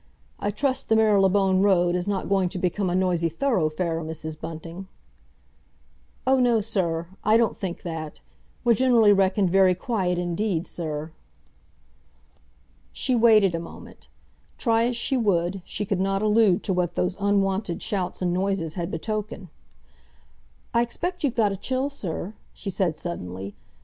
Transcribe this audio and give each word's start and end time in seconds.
I 0.39 0.49
trust 0.49 0.89
the 0.89 0.95
Marylebone 0.95 1.61
Road 1.61 1.93
is 1.93 2.07
not 2.07 2.27
going 2.27 2.49
to 2.49 2.57
become 2.57 2.89
a 2.89 2.95
noisy 2.95 3.29
thoroughfare, 3.29 4.01
Mrs. 4.01 4.41
Bunting?" 4.41 4.87
"Oh, 6.25 6.39
no, 6.39 6.59
sir, 6.59 7.05
I 7.23 7.37
don't 7.37 7.55
think 7.55 7.83
that. 7.83 8.19
We're 8.63 8.73
generally 8.73 9.13
reckoned 9.13 9.51
very 9.51 9.75
quiet 9.75 10.17
indeed, 10.17 10.65
sir." 10.65 11.11
She 12.91 13.13
waited 13.13 13.53
a 13.53 13.59
moment—try 13.59 14.85
as 14.85 14.97
she 14.97 15.17
would, 15.17 15.61
she 15.65 15.85
could 15.85 15.99
not 15.99 16.23
allude 16.23 16.63
to 16.63 16.73
what 16.73 16.95
those 16.95 17.15
unwonted 17.19 17.83
shouts 17.83 18.23
and 18.23 18.33
noises 18.33 18.73
had 18.73 18.89
betokened. 18.89 19.49
"I 20.73 20.81
expect 20.81 21.23
you've 21.23 21.35
got 21.35 21.51
a 21.51 21.55
chill, 21.55 21.91
sir," 21.91 22.33
she 22.55 22.71
said 22.71 22.97
suddenly. 22.97 23.53